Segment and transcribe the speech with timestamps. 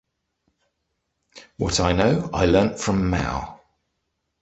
[1.57, 3.61] What I know, I learned from Mao.